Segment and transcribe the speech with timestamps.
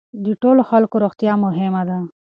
[0.23, 1.97] د ټولو خلکو روغتیا مهمه ده.